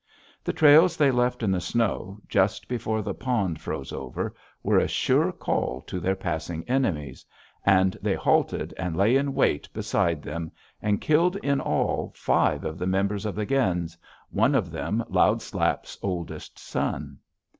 The 0.43 0.51
trails 0.51 0.97
they 0.97 1.11
left 1.11 1.43
in 1.43 1.51
the 1.51 1.61
snow, 1.61 2.17
just 2.27 2.67
before 2.67 3.03
the 3.03 3.13
pond 3.13 3.61
froze 3.61 3.93
over, 3.93 4.33
were 4.63 4.79
a 4.79 4.87
sure 4.87 5.31
call 5.31 5.81
to 5.81 5.99
their 5.99 6.15
passing 6.15 6.67
enemies, 6.67 7.23
and 7.67 7.95
they 8.01 8.15
halted 8.15 8.73
and 8.79 8.97
lay 8.97 9.15
in 9.15 9.35
wait 9.35 9.71
beside 9.73 10.23
them, 10.23 10.51
and 10.81 10.99
killed 11.01 11.35
in 11.43 11.61
all 11.61 12.13
five 12.15 12.63
of 12.65 12.79
the 12.79 12.87
members 12.87 13.27
of 13.27 13.35
the 13.35 13.45
gens, 13.45 13.95
one 14.31 14.55
of 14.55 14.71
them 14.71 15.03
Loud 15.07 15.39
Slap's 15.39 15.95
oldest 16.01 16.57
son. 16.57 17.19